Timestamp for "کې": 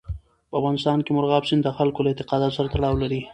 1.03-1.11